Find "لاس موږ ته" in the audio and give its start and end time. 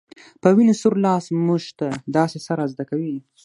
1.05-1.87